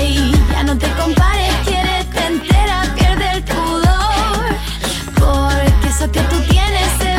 [0.00, 4.56] Ya no te compares, quieres te entera, pierde el pudor.
[5.14, 7.09] Porque eso que tú tienes se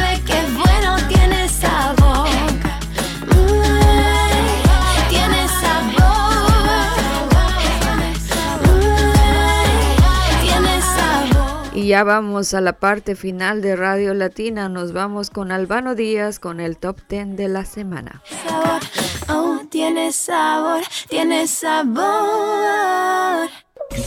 [11.92, 14.70] ya vamos a la parte final de Radio Latina.
[14.70, 18.22] Nos vamos con Albano Díaz con el top 10 de la semana.
[18.48, 18.80] sabor,
[19.28, 22.00] oh, tiene sabor, tiene sabor.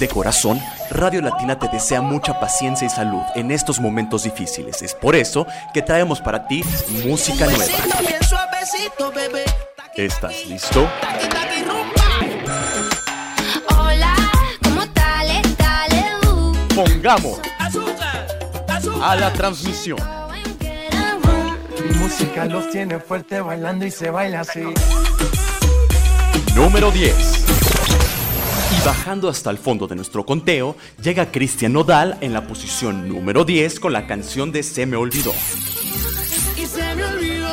[0.01, 0.59] De corazón,
[0.91, 4.80] Radio Latina te desea mucha paciencia y salud en estos momentos difíciles.
[4.80, 6.64] Es por eso que traemos para ti
[7.05, 7.64] música nueva.
[9.95, 10.89] ¿Estás listo?
[13.76, 14.14] Hola,
[14.62, 15.26] ¿cómo tal?
[16.74, 17.41] Pongamos
[19.03, 19.99] a la transmisión.
[21.88, 24.62] Mi música los tiene fuerte bailando y se baila así.
[26.55, 27.45] Número 10.
[28.72, 33.45] Y bajando hasta el fondo de nuestro conteo, llega Cristian Nodal en la posición número
[33.45, 35.32] 10 con la canción de Se me olvidó.
[36.57, 37.49] Y se me olvidó.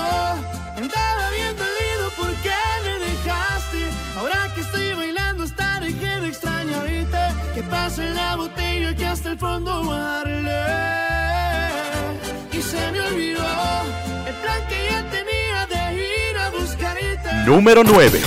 [0.75, 2.51] Andaba bien dolido porque
[2.83, 3.77] me dejaste.
[4.17, 7.17] Ahora que estoy bailando, que me extrañarte.
[7.55, 9.81] Que pase la botella que hasta el fondo.
[9.83, 11.20] Y
[12.71, 13.43] se me olvidó
[14.25, 17.33] el plan que ya tenía de ir a buscarte.
[17.45, 18.21] Número 9.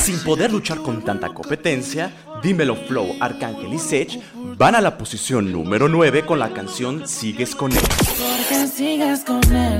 [0.00, 2.10] Sin poder luchar con tanta competencia,
[2.42, 4.18] Dímelo Flow, Arcángel y Sech
[4.56, 7.78] van a la posición número 9 con la canción Sigues con él.
[7.78, 9.78] Porque sigues con él.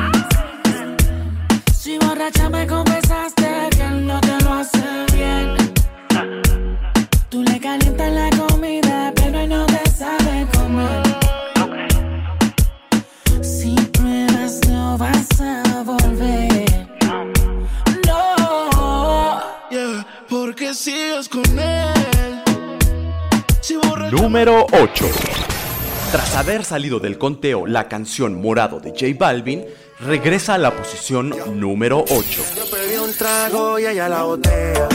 [1.74, 3.38] Si borracha me confesaste
[21.26, 22.42] con él.
[23.60, 23.76] Si
[24.12, 25.04] Número 8.
[26.12, 29.64] Tras haber salido del conteo la canción Morado de J Balvin,
[29.98, 32.42] regresa a la posición número 8.
[32.56, 34.88] Yo pedí un trago y ella la botella.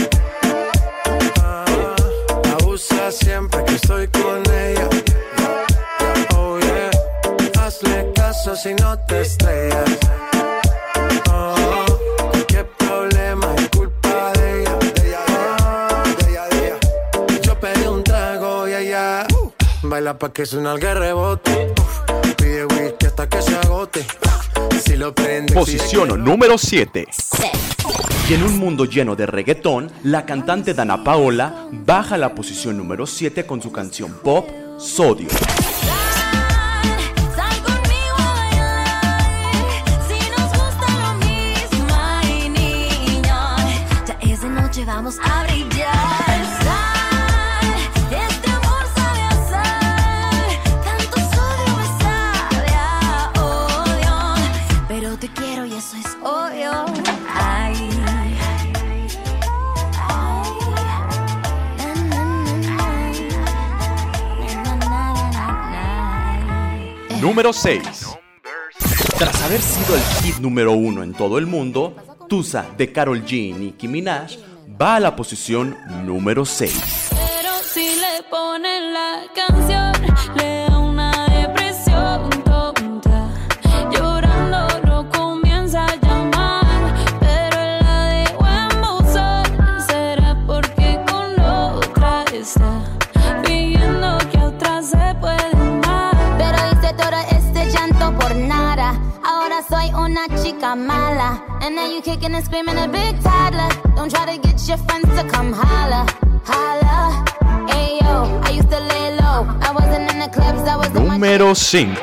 [1.42, 1.64] Ah,
[2.44, 4.88] la usa siempre que estoy con ella.
[6.36, 6.90] Oh yeah,
[7.60, 9.98] hazle caso si no te estrellas.
[19.94, 21.72] Baila pa' que suena el rebote.
[22.36, 24.04] Pide whisky hasta que se agote.
[24.84, 27.06] Si lo prende, Posición número 7.
[28.28, 32.76] Y en un mundo lleno de reggaetón, la cantante Dana Paola baja a la posición
[32.76, 35.28] número 7 con su canción pop Sodio.
[67.24, 67.80] Número 6.
[69.18, 71.96] Tras haber sido el hit número 1 en todo el mundo,
[72.28, 74.36] Tusa de Carol G y Nicki Minaj
[74.78, 77.08] va a la posición número 6.
[77.12, 79.92] Pero si le ponen la canción,
[80.36, 80.63] le
[100.74, 101.40] I'm mala.
[101.62, 103.68] And now you kicking and screaming a big toddler.
[103.94, 106.04] Don't try to get your friends to come holla,
[106.44, 107.24] holla.
[107.68, 109.46] Ayo, I used to lay low.
[109.62, 111.96] I wasn't in the clubs, I was in my Número 5.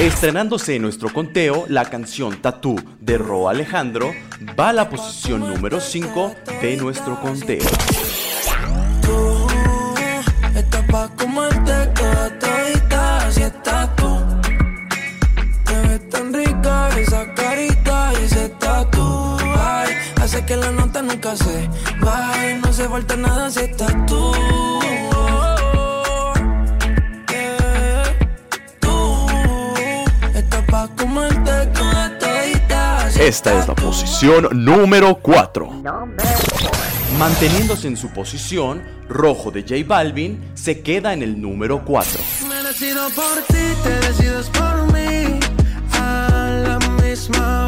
[0.00, 4.12] Estrenándose en nuestro conteo, la canción Tattoo de Ro Alejandro
[4.58, 7.62] va a la posición número 5 de nuestro conteo.
[20.48, 21.68] Que la nota nunca se
[22.00, 22.58] vaya.
[22.64, 24.32] No se falta nada si estás tú.
[27.30, 28.16] Yeah.
[28.80, 29.26] Tú
[30.34, 35.82] estás pa' comerte toda todita, así Esta es la posición número 4.
[37.18, 42.20] Manteniéndose en su posición, Rojo de J Balvin se queda en el número 4.
[42.48, 45.40] Me decido por ti, te decides por mí.
[45.92, 47.67] A la misma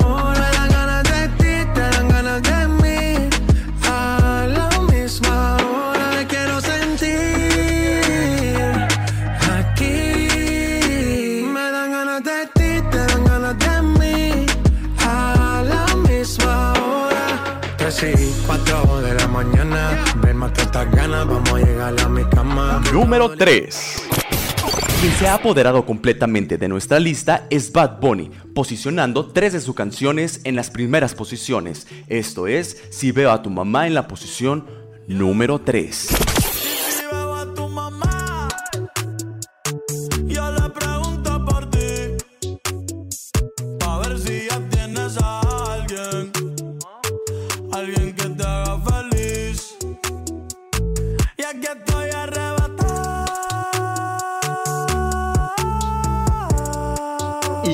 [23.20, 24.08] Número 3.
[24.98, 29.74] Quien se ha apoderado completamente de nuestra lista es Bad Bunny, posicionando tres de sus
[29.74, 31.86] canciones en las primeras posiciones.
[32.08, 34.64] Esto es Si veo a tu mamá en la posición
[35.06, 36.29] número 3.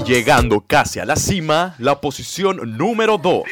[0.07, 3.43] Llegando casi a la cima, la posición número 2.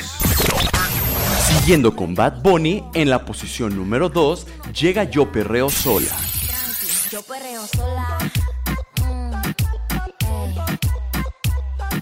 [1.48, 6.16] Siguiendo con Bad Bunny, en la posición número 2 llega Yo Perreo Sola.
[7.10, 8.18] Yo perreo sola.
[9.00, 9.32] Mm.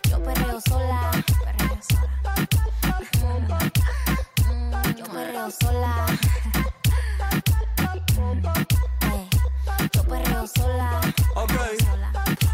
[0.09, 1.11] Yo perreo sola.
[1.44, 2.22] Perreo sola.
[3.20, 6.07] Mm, mm, yo perreo sola.
[9.92, 11.00] Yo perreo sola.
[11.34, 11.53] Ok,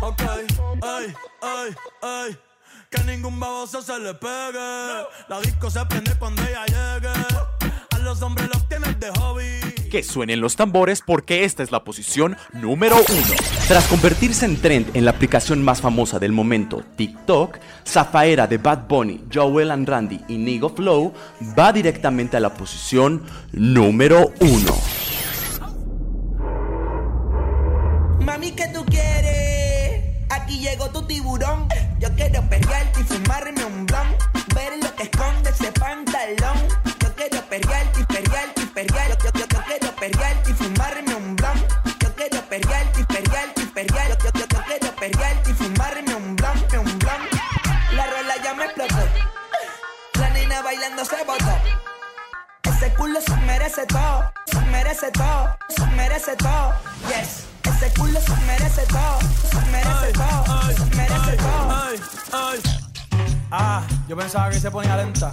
[0.01, 0.23] ok,
[0.99, 2.39] ay, ay, ay.
[2.91, 4.59] Que ningún baboso se le pegue.
[5.29, 7.09] La disco se prende cuando ella llegue.
[7.91, 9.61] A los hombres los tienes de hobby.
[9.91, 13.07] Que suenen los tambores porque esta es la posición número 1.
[13.69, 18.87] Tras convertirse en trend en la aplicación más famosa del momento, TikTok, Zafaera de Bad
[18.89, 21.13] Bunny, Joel and Randy y Nigo Flow
[21.59, 23.23] va directamente a la posición
[23.53, 24.98] número 1.
[53.89, 56.73] Todo, se merece todo, se merece todo.
[57.09, 57.47] Yes.
[57.65, 59.19] Ese culo se merece todo,
[59.51, 61.71] se merece todo, se merece todo.
[61.71, 62.01] Ay,
[62.33, 62.61] ay.
[63.51, 65.33] Ah, yo pensaba que se ponía lenta.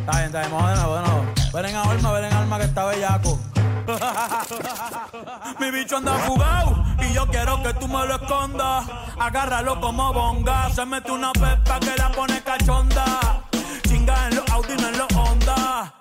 [0.00, 1.26] Está bien, está bien, vamos de nuevo, de nuevo.
[1.52, 3.38] Ven en alma, ven en alma que está bellaco.
[5.60, 8.86] Mi bicho anda fugado y yo quiero que tú me lo escondas.
[9.18, 10.70] Agárralo como bonga.
[10.70, 13.42] Se mete una pepa que la pone cachonda.
[13.88, 15.12] Chinga en los Audi, no en los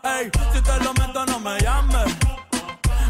[0.03, 2.13] Ey, si te lo meto, no me llames.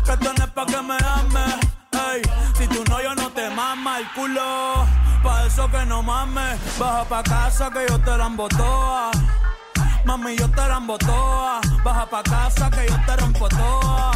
[0.06, 1.56] Que esto no es pa' que me ames.
[1.92, 2.22] Ey,
[2.58, 4.86] si tú no, yo no te mama el culo.
[5.24, 6.60] Pa' eso que no mames.
[6.78, 9.12] Baja pa' casa que yo te la embotoa.
[10.06, 11.62] Mami, yo te la embotoa.
[11.84, 14.12] Baja pa' casa que yo te rompo toa.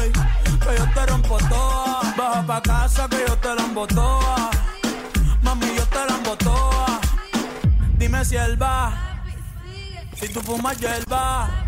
[0.00, 2.00] Ey, que yo te rompo toa.
[2.16, 3.68] Baja pa' casa que yo te la.
[5.42, 7.00] Mami, yo te la embotoa.
[7.98, 8.92] Dime si él va.
[10.14, 11.48] Si tú fumas hierba.
[11.48, 11.67] Yeah,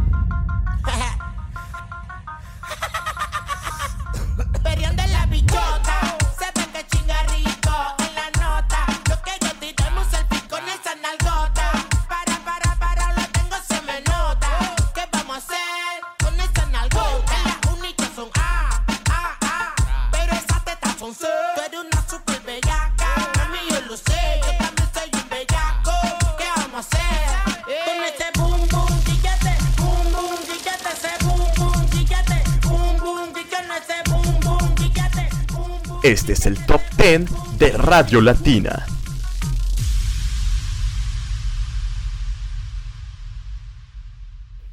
[36.11, 38.85] Este es el Top 10 de Radio Latina.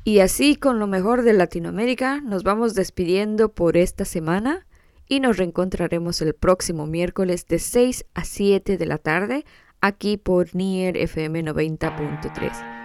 [0.02, 4.66] Y así con lo mejor de Latinoamérica nos vamos despidiendo por esta semana
[5.06, 9.44] y nos reencontraremos el próximo miércoles de 6 a 7 de la tarde
[9.80, 12.78] aquí por Nier FM 90.3.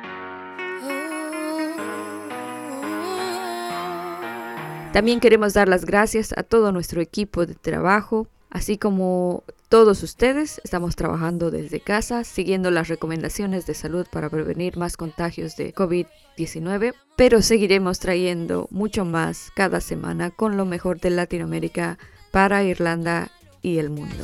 [4.93, 10.61] También queremos dar las gracias a todo nuestro equipo de trabajo, así como todos ustedes.
[10.63, 16.93] Estamos trabajando desde casa, siguiendo las recomendaciones de salud para prevenir más contagios de COVID-19,
[17.17, 21.97] pero seguiremos trayendo mucho más cada semana con lo mejor de Latinoamérica
[22.31, 23.31] para Irlanda
[23.61, 24.23] y el mundo.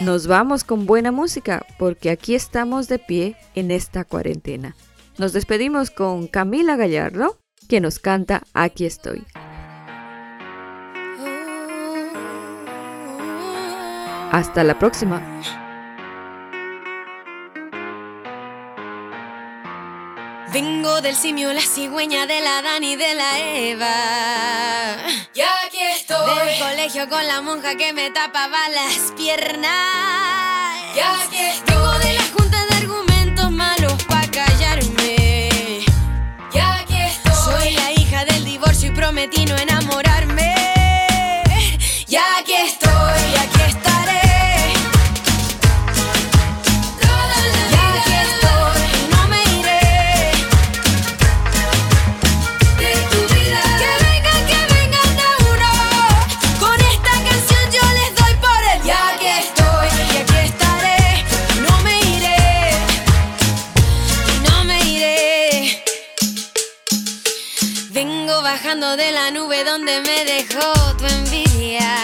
[0.00, 4.74] Nos vamos con buena música porque aquí estamos de pie en esta cuarentena.
[5.18, 9.22] Nos despedimos con Camila Gallardo que nos canta Aquí estoy.
[14.32, 15.20] Hasta la próxima.
[21.02, 24.96] Del simio, la cigüeña de la Dani y de la Eva.
[25.34, 26.34] Y aquí estoy.
[26.34, 30.94] Del colegio con la monja que me tapaba las piernas.
[30.94, 31.79] Y aquí estoy.
[69.70, 71.94] Donde me dejó tu envidia.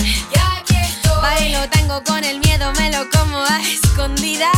[0.00, 1.20] Y aquí estoy.
[1.20, 4.48] Bailo tango con el miedo, me lo como a escondidas.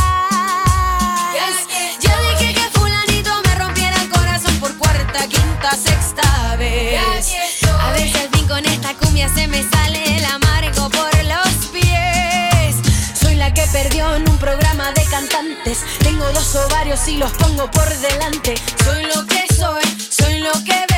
[1.35, 6.93] Y aquí Yo dije que fulanito me rompiera el corazón por cuarta, quinta, sexta vez.
[6.93, 7.81] Y aquí estoy.
[7.81, 11.53] A ver si al fin con esta cumbia se me sale el amargo por los
[11.73, 12.75] pies.
[13.13, 15.79] Soy la que perdió en un programa de cantantes.
[15.99, 18.55] Tengo dos ovarios y los pongo por delante.
[18.85, 20.92] Soy lo que soy, soy lo que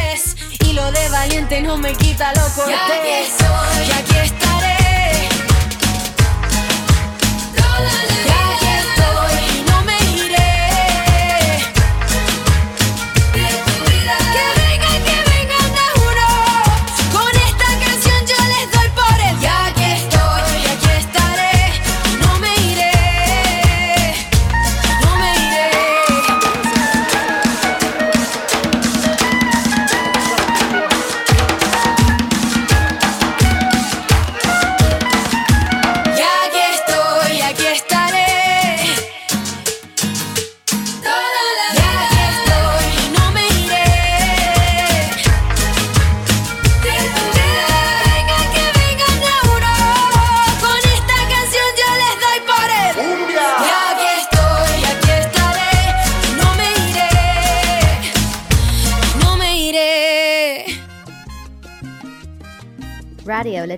[0.76, 0.82] ves.
[0.82, 2.76] Y lo de valiente no me quita lo cortés.
[2.76, 3.88] aquí soy.
[3.88, 4.45] Y aquí estaré.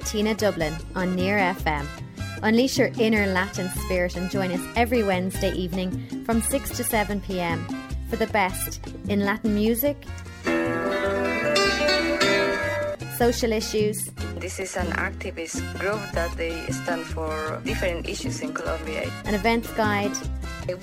[0.08, 1.86] Radio Latina Dublin on Near FM.
[2.42, 7.20] Unleash your inner Latin spirit and join us every Wednesday evening from 6 to 7
[7.20, 7.66] pm
[8.10, 8.80] for the best
[9.10, 9.98] in Latin music,
[13.18, 19.12] social issues, This is an activist group that they stand for different issues in Colombia.
[19.26, 20.16] an events guide,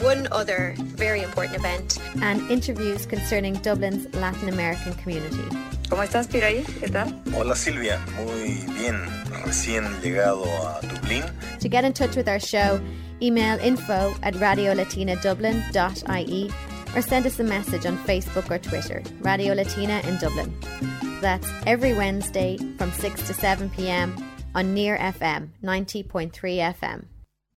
[0.03, 5.49] One other very important event and interviews concerning Dublin's Latin American community.
[5.89, 6.65] ¿Cómo estás, Piraí?
[6.81, 7.21] ¿Qué tal?
[7.37, 8.97] Hola Silvia, muy bien,
[9.45, 11.23] recién llegado a Dublín.
[11.61, 12.81] To get in touch with our show,
[13.23, 16.51] email info at radiolatinadublin.ie
[16.97, 20.53] or send us a message on Facebook or Twitter, Radio Latina in Dublin.
[21.21, 24.15] That's every Wednesday from 6 to 7 pm
[24.55, 27.05] on Near FM 90.3 FM.